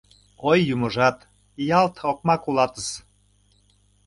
Ой, 0.49 0.59
юмыжат, 0.73 1.17
ялт 1.79 1.95
окмак 2.11 2.43
улатыс! 2.49 2.87